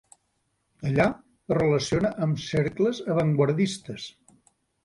Allà 0.91 1.05
es 1.09 1.55
relaciona 1.59 2.13
amb 2.29 2.41
cercles 2.47 3.03
avantguardistes. 3.17 4.09